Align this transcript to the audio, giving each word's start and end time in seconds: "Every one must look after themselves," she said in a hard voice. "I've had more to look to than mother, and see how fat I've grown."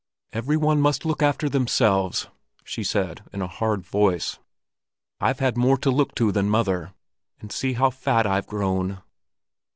"Every 0.33 0.57
one 0.57 0.81
must 0.81 1.05
look 1.05 1.21
after 1.21 1.47
themselves," 1.47 2.27
she 2.63 2.83
said 2.83 3.21
in 3.31 3.43
a 3.43 3.47
hard 3.47 3.83
voice. 3.85 4.39
"I've 5.19 5.37
had 5.37 5.55
more 5.57 5.77
to 5.77 5.91
look 5.91 6.15
to 6.15 6.31
than 6.31 6.49
mother, 6.49 6.95
and 7.39 7.51
see 7.51 7.73
how 7.73 7.91
fat 7.91 8.25
I've 8.25 8.47
grown." 8.47 9.03